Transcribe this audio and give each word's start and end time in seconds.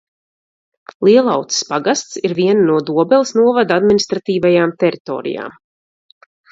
Lielauces 1.07 1.67
pagasts 1.73 2.19
ir 2.29 2.35
viena 2.41 2.65
no 2.71 2.81
Dobeles 2.89 3.37
novada 3.43 3.81
administratīvajām 3.83 4.77
teritorijām. 4.85 5.59